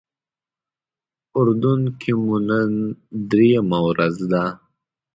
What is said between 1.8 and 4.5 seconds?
کې مو نن درېیمه ورځ ده.